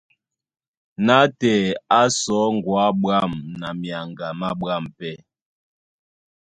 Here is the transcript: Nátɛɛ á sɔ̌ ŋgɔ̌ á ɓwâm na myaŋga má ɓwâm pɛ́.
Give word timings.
Nátɛɛ 1.05 1.69
á 1.99 2.01
sɔ̌ 2.19 2.43
ŋgɔ̌ 2.55 2.75
á 2.87 2.89
ɓwâm 3.01 3.31
na 3.59 3.67
myaŋga 3.81 4.27
má 4.39 4.49
ɓwâm 4.59 4.83
pɛ́. 4.97 5.13